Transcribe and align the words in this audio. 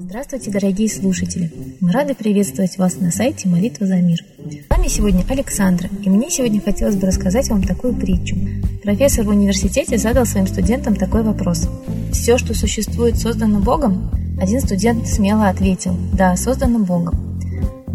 Здравствуйте, 0.00 0.50
дорогие 0.50 0.88
слушатели! 0.88 1.52
Мы 1.80 1.92
рады 1.92 2.14
приветствовать 2.14 2.76
вас 2.78 2.96
на 2.96 3.10
сайте 3.10 3.48
«Молитва 3.48 3.86
за 3.86 3.96
мир». 3.96 4.18
С 4.38 4.68
вами 4.68 4.88
сегодня 4.88 5.24
Александра, 5.28 5.88
и 6.02 6.10
мне 6.10 6.30
сегодня 6.30 6.60
хотелось 6.60 6.96
бы 6.96 7.06
рассказать 7.06 7.48
вам 7.48 7.62
такую 7.62 7.94
притчу. 7.94 8.36
Профессор 8.82 9.24
в 9.24 9.28
университете 9.28 9.98
задал 9.98 10.26
своим 10.26 10.46
студентам 10.46 10.96
такой 10.96 11.22
вопрос. 11.22 11.68
«Все, 12.12 12.38
что 12.38 12.54
существует, 12.54 13.16
создано 13.18 13.60
Богом?» 13.60 14.10
Один 14.40 14.60
студент 14.60 15.06
смело 15.06 15.48
ответил 15.48 15.96
«Да, 16.12 16.36
создано 16.36 16.80
Богом». 16.80 17.29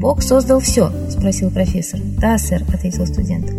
«Бог 0.05 0.21
создал 0.21 0.59
все?»– 0.59 0.91
спросил 1.09 1.49
профессор. 1.49 1.99
«Да, 2.21 2.37
сэр»,– 2.37 2.61
ответил 2.71 3.07
студент. 3.07 3.51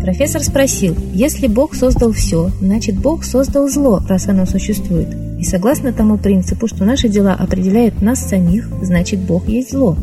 Профессор 0.00 0.42
спросил, 0.42 0.96
если 1.12 1.46
Бог 1.46 1.74
создал 1.74 2.12
все, 2.12 2.50
значит 2.62 2.94
Бог 2.94 3.22
создал 3.22 3.68
зло, 3.68 4.00
раз 4.08 4.26
оно 4.26 4.46
существует. 4.46 5.08
И 5.38 5.44
согласно 5.44 5.92
тому 5.92 6.16
принципу, 6.16 6.68
что 6.68 6.86
наши 6.86 7.10
дела 7.10 7.34
определяют 7.34 8.00
нас 8.00 8.26
самих, 8.26 8.66
значит 8.80 9.20
Бог 9.20 9.46
есть 9.46 9.72
зло. 9.72 9.94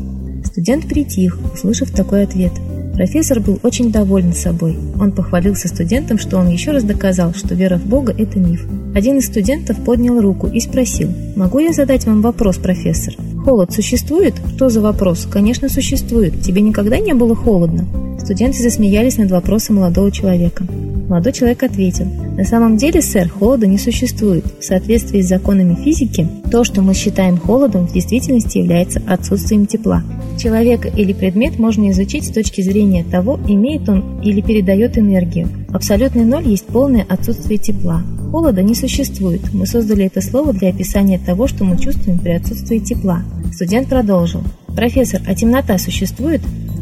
Студент 0.45 0.87
притих, 0.87 1.39
услышав 1.51 1.89
такой 1.89 2.25
ответ. 2.25 2.51
Профессор 2.93 3.39
был 3.39 3.59
очень 3.63 3.91
доволен 3.91 4.33
собой. 4.33 4.77
Он 4.99 5.11
похвалился 5.11 5.67
студентам, 5.67 6.19
что 6.19 6.37
он 6.37 6.47
еще 6.47 6.69
раз 6.69 6.83
доказал, 6.83 7.33
что 7.33 7.55
вера 7.55 7.79
в 7.79 7.87
Бога– 7.87 8.13
это 8.19 8.37
миф. 8.37 8.67
Один 8.93 9.17
из 9.17 9.25
студентов 9.25 9.83
поднял 9.83 10.21
руку 10.21 10.45
и 10.45 10.59
спросил, 10.59 11.09
«Могу 11.35 11.57
я 11.57 11.73
задать 11.73 12.05
вам 12.05 12.21
вопрос, 12.21 12.59
профессор?» 12.59 13.15
«Холод 13.43 13.73
существует?» 13.73 14.35
«Что 14.55 14.69
за 14.69 14.81
вопрос?» 14.81 15.27
«Конечно, 15.29 15.67
существует. 15.69 16.41
Тебе 16.41 16.61
никогда 16.61 16.99
не 16.99 17.13
было 17.13 17.35
холодно?» 17.35 17.85
Студенты 18.19 18.61
засмеялись 18.61 19.17
над 19.17 19.31
вопросом 19.31 19.77
молодого 19.77 20.11
человека. 20.11 20.63
Молодой 21.09 21.33
человек 21.33 21.63
ответил, 21.63 22.05
на 22.41 22.47
самом 22.47 22.75
деле, 22.75 23.03
сэр, 23.03 23.29
холода 23.29 23.67
не 23.67 23.77
существует. 23.77 24.43
В 24.59 24.63
соответствии 24.63 25.21
с 25.21 25.27
законами 25.27 25.75
физики, 25.75 26.27
то, 26.49 26.63
что 26.63 26.81
мы 26.81 26.95
считаем 26.95 27.37
холодом, 27.37 27.85
в 27.85 27.93
действительности 27.93 28.57
является 28.57 28.99
отсутствием 29.05 29.67
тепла. 29.67 30.01
Человека 30.39 30.87
или 30.87 31.13
предмет 31.13 31.59
можно 31.59 31.91
изучить 31.91 32.25
с 32.25 32.31
точки 32.31 32.61
зрения 32.61 33.03
того, 33.03 33.39
имеет 33.47 33.87
он 33.87 34.21
или 34.23 34.41
передает 34.41 34.97
энергию. 34.97 35.49
Абсолютный 35.71 36.25
ноль 36.25 36.47
есть 36.47 36.65
полное 36.65 37.05
отсутствие 37.07 37.59
тепла. 37.59 38.01
Холода 38.31 38.63
не 38.63 38.73
существует. 38.73 39.53
Мы 39.53 39.67
создали 39.67 40.05
это 40.05 40.19
слово 40.21 40.51
для 40.51 40.69
описания 40.69 41.19
того, 41.19 41.45
что 41.45 41.63
мы 41.63 41.77
чувствуем 41.77 42.17
при 42.17 42.31
отсутствии 42.31 42.79
тепла. 42.79 43.21
Студент 43.53 43.87
продолжил. 43.87 44.41
Профессор, 44.75 45.21
а 45.27 45.35
темнота 45.35 45.77
существует? 45.77 46.41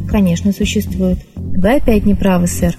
Конечно, 0.10 0.54
существует. 0.54 1.20
Вы 1.36 1.76
опять 1.76 2.06
не 2.06 2.16
правы, 2.16 2.48
сэр. 2.48 2.78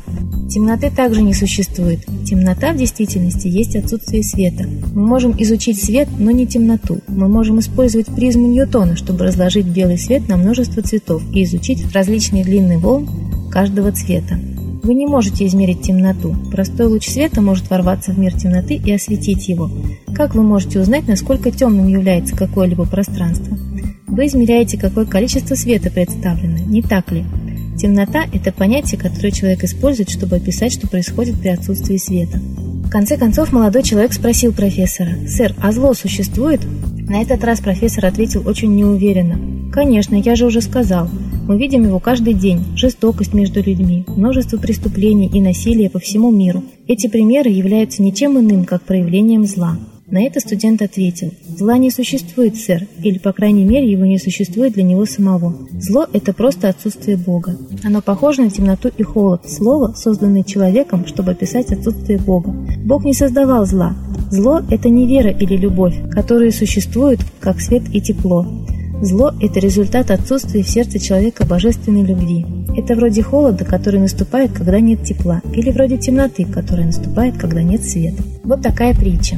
Темноты 0.51 0.91
также 0.91 1.23
не 1.23 1.33
существует. 1.33 2.01
Темнота 2.31 2.73
в 2.73 2.77
действительности 2.77 3.49
есть 3.49 3.75
отсутствие 3.75 4.23
света. 4.23 4.65
Мы 4.95 5.05
можем 5.05 5.35
изучить 5.43 5.83
свет, 5.83 6.07
но 6.17 6.31
не 6.31 6.47
темноту. 6.47 7.01
Мы 7.09 7.27
можем 7.27 7.59
использовать 7.59 8.07
призму 8.07 8.47
Ньютона, 8.47 8.95
чтобы 8.95 9.25
разложить 9.25 9.67
белый 9.67 9.99
свет 9.99 10.29
на 10.29 10.37
множество 10.37 10.81
цветов 10.81 11.25
и 11.35 11.43
изучить 11.43 11.93
различные 11.93 12.45
длины 12.45 12.79
волн 12.79 13.09
каждого 13.51 13.91
цвета. 13.91 14.39
Вы 14.85 14.95
не 14.95 15.07
можете 15.07 15.45
измерить 15.45 15.83
темноту. 15.83 16.37
Простой 16.53 16.87
луч 16.87 17.09
света 17.09 17.41
может 17.41 17.69
ворваться 17.69 18.13
в 18.13 18.19
мир 18.21 18.33
темноты 18.33 18.75
и 18.77 18.93
осветить 18.93 19.49
его. 19.49 19.69
Как 20.15 20.37
вы 20.37 20.45
можете 20.45 20.79
узнать, 20.79 21.09
насколько 21.09 21.51
темным 21.51 21.89
является 21.89 22.37
какое-либо 22.37 22.85
пространство? 22.85 23.59
Вы 24.07 24.27
измеряете, 24.29 24.79
какое 24.79 25.05
количество 25.05 25.57
света 25.57 25.91
представлено, 25.91 26.59
не 26.59 26.83
так 26.83 27.11
ли? 27.11 27.25
Темнота– 27.81 28.27
это 28.35 28.53
понятие, 28.53 29.01
которое 29.01 29.31
человек 29.31 29.65
использует, 29.65 30.11
чтобы 30.11 30.37
описать, 30.37 30.75
что 30.75 30.87
происходит 30.87 31.41
при 31.41 31.49
отсутствии 31.49 31.97
света. 31.97 32.37
В 32.37 32.91
конце 32.91 33.17
концов, 33.17 33.53
молодой 33.53 33.83
человек 33.83 34.13
спросил 34.13 34.53
профессора, 34.53 35.13
«Сэр, 35.27 35.55
а 35.63 35.73
зло 35.73 35.95
существует?» 35.95 36.61
На 37.09 37.23
этот 37.23 37.43
раз 37.43 37.61
профессор 37.61 38.05
ответил 38.05 38.47
очень 38.47 38.77
неуверенно. 38.77 39.73
«Конечно, 39.73 40.15
я 40.17 40.37
же 40.37 40.45
уже 40.45 40.61
сказал. 40.61 41.09
Мы 41.49 41.57
видим 41.57 41.85
его 41.85 42.01
каждый 42.01 42.35
день. 42.35 42.67
Жестокость 42.77 43.33
между 43.33 43.63
людьми, 43.63 44.05
множество 44.09 44.59
преступлений 44.59 45.31
и 45.33 45.41
насилия 45.41 45.89
по 45.89 45.99
всему 45.99 46.31
миру. 46.31 46.63
Эти 46.87 47.07
примеры 47.07 47.49
являются 47.49 48.03
ничем 48.03 48.39
иным, 48.39 48.67
как 48.67 48.83
проявлением 48.83 49.47
зла. 49.47 49.79
На 50.11 50.25
это 50.25 50.41
студент 50.41 50.83
ответил, 50.83 51.33
«Зла 51.57 51.79
не 51.79 51.89
существует, 51.89 52.57
сэр, 52.57 52.89
или, 53.01 53.19
по 53.19 53.33
крайней 53.33 53.65
мере, 53.65 53.89
его 53.89 54.05
не 54.05 54.19
существует 54.19 54.73
для 54.73 54.83
него 54.83 55.07
самого. 55.07 55.55
Зло– 55.79 56.07
это 56.13 56.33
просто 56.33 56.69
отсутствие 56.69 57.17
Бога. 57.17 57.57
Оно 57.85 58.03
похоже 58.03 58.43
на 58.43 58.51
темноту 58.51 58.91
и 58.97 59.05
холод, 59.05 59.49
слово, 59.49 59.95
созданное 59.95 60.43
человеком, 60.43 61.07
чтобы 61.07 61.31
описать 61.31 61.71
отсутствие 61.71 62.19
Бога. 62.19 62.51
Бог 62.85 63.05
не 63.05 63.15
создавал 63.15 63.67
зла. 63.67 63.95
Зло– 64.33 64.63
это 64.71 64.89
не 64.89 65.07
вера 65.07 65.31
или 65.31 65.57
любовь, 65.57 65.95
которые 66.11 66.51
существуют, 66.51 67.21
как 67.39 67.61
свет 67.61 67.85
и 67.93 68.01
тепло. 68.01 68.45
Зло– 69.03 69.33
это 69.41 69.61
результат 69.61 70.11
отсутствия 70.11 70.65
в 70.65 70.69
сердце 70.69 70.99
человека 70.99 71.47
божественной 71.47 72.03
любви. 72.03 72.45
Это 72.77 72.97
вроде 72.97 73.23
холода, 73.23 73.65
который 73.65 74.01
наступает, 74.01 74.51
когда 74.53 74.81
нет 74.81 75.05
тепла, 75.05 75.41
или 75.55 75.71
вроде 75.71 75.99
темноты, 75.99 76.45
которая 76.45 76.87
наступает, 76.87 77.39
когда 77.39 77.63
нет 77.63 77.85
света. 77.85 78.23
Вот 78.43 78.61
такая 78.61 78.95
притча. 78.95 79.37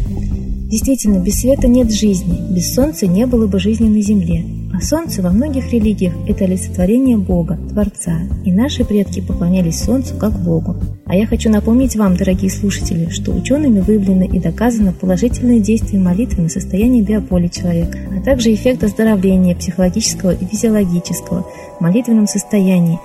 Действительно, 0.72 1.18
без 1.18 1.38
света 1.38 1.68
нет 1.68 1.92
жизни, 1.92 2.40
без 2.50 2.74
солнца 2.74 3.06
не 3.06 3.26
было 3.26 3.46
бы 3.46 3.58
жизни 3.58 3.90
на 3.90 4.00
земле. 4.00 4.42
А 4.72 4.80
солнце 4.80 5.20
во 5.20 5.28
многих 5.28 5.70
религиях– 5.70 6.14
это 6.26 6.44
олицетворение 6.44 7.18
Бога, 7.18 7.58
Творца, 7.68 8.20
и 8.42 8.50
наши 8.50 8.82
предки 8.82 9.20
поклонялись 9.20 9.84
солнцу 9.84 10.14
как 10.18 10.32
Богу. 10.42 10.76
А 11.04 11.14
я 11.14 11.26
хочу 11.26 11.50
напомнить 11.50 11.94
вам, 11.96 12.16
дорогие 12.16 12.50
слушатели, 12.50 13.10
что 13.10 13.32
учеными 13.32 13.80
выявлено 13.80 14.24
и 14.24 14.40
доказано 14.40 14.94
положительное 14.94 15.60
действие 15.60 16.00
молитвы 16.00 16.44
на 16.44 16.48
состояние 16.48 17.02
биополя 17.02 17.50
человека, 17.50 17.98
а 18.10 18.22
также 18.22 18.54
эффект 18.54 18.82
оздоровления 18.82 19.54
психологического 19.54 20.30
и 20.30 20.46
физиологического 20.46 21.42
в 21.78 21.80
молитвенном 21.82 22.26
состоянии. 22.26 22.98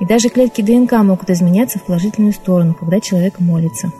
И 0.00 0.04
даже 0.04 0.28
клетки 0.28 0.60
ДНК 0.60 0.92
могут 1.02 1.30
изменяться 1.30 1.78
в 1.78 1.86
положительную 1.86 2.34
сторону, 2.34 2.76
когда 2.78 3.00
человек 3.00 3.40
молится. 3.40 3.90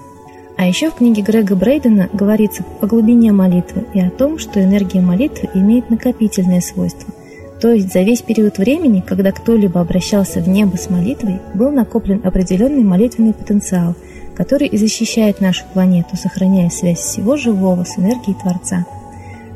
А 0.57 0.67
еще 0.67 0.91
в 0.91 0.95
книге 0.95 1.21
Грега 1.21 1.55
Брейдена 1.55 2.09
говорится 2.13 2.65
о 2.81 2.87
глубине 2.87 3.31
молитвы 3.31 3.85
и 3.93 4.01
о 4.01 4.11
том, 4.11 4.39
что 4.39 4.63
энергия 4.63 5.03
молитвы 5.03 5.51
имеет 5.53 5.91
накопительное 5.91 6.63
свойство. 6.63 7.13
То 7.61 7.73
есть 7.73 7.93
за 7.93 8.01
весь 8.01 8.23
период 8.23 8.57
времени, 8.59 9.05
когда 9.07 9.33
кто-либо 9.33 9.81
обращался 9.81 10.41
в 10.41 10.49
небо 10.49 10.77
с 10.77 10.89
молитвой, 10.89 11.41
был 11.55 11.71
накоплен 11.71 12.21
определенный 12.25 12.85
молитвенный 12.85 13.35
потенциал, 13.35 13.95
который 14.35 14.67
и 14.67 14.79
защищает 14.79 15.41
нашу 15.41 15.65
планету, 15.73 16.17
сохраняя 16.17 16.71
связь 16.71 17.01
всего 17.01 17.37
живого 17.37 17.85
с 17.85 17.99
энергией 17.99 18.37
Творца. 18.41 18.87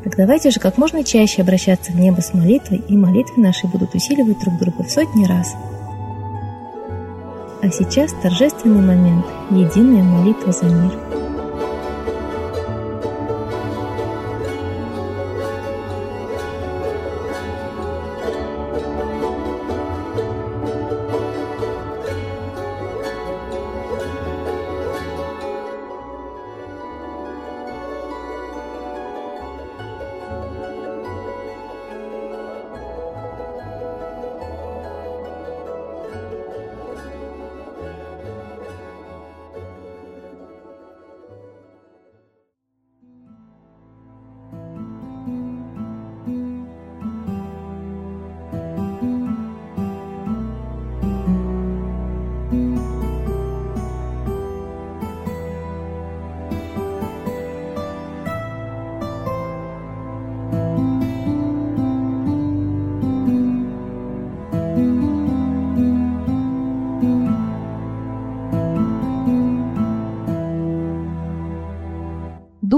Так 0.04 0.16
давайте 0.16 0.50
же 0.50 0.60
как 0.60 0.78
можно 0.78 1.04
чаще 1.04 1.42
обращаться 1.42 1.92
в 1.92 1.96
небо 1.96 2.20
с 2.20 2.32
молитвой, 2.34 2.82
и 2.88 2.96
молитвы 2.96 3.42
наши 3.42 3.66
будут 3.66 3.94
усиливать 3.94 4.38
друг 4.40 4.58
друга 4.58 4.82
в 4.82 4.90
сотни 4.90 5.24
раз– 5.24 5.54
а 7.62 7.70
сейчас 7.70 8.12
торжественный 8.22 8.82
момент– 8.82 9.26
единая 9.50 10.02
молитва 10.02 10.52
за 10.52 10.66
мир– 10.66 10.92